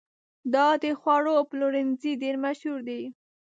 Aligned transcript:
دا 0.53 0.67
د 0.83 0.85
خوړو 0.99 1.35
پلورنځی 1.49 2.11
ډېر 2.21 2.35
مشهور 2.45 2.79
دی. 2.89 3.01